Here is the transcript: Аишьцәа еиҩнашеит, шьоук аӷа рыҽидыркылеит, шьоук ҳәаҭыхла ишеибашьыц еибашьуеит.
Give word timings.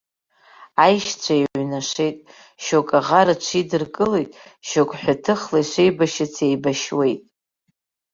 Аишьцәа 0.83 1.33
еиҩнашеит, 1.39 2.17
шьоук 2.63 2.89
аӷа 2.99 3.21
рыҽидыркылеит, 3.27 4.29
шьоук 4.67 4.91
ҳәаҭыхла 4.99 5.57
ишеибашьыц 5.61 6.35
еибашьуеит. 6.45 7.21